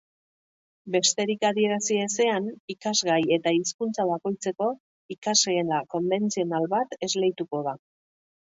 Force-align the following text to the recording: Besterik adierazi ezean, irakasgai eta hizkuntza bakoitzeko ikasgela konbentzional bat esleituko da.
Besterik 0.93 1.43
adierazi 1.49 1.97
ezean, 2.05 2.47
irakasgai 2.75 3.19
eta 3.37 3.53
hizkuntza 3.57 4.07
bakoitzeko 4.13 4.71
ikasgela 5.17 5.83
konbentzional 5.95 6.67
bat 6.77 6.99
esleituko 7.11 7.63
da. 7.71 7.79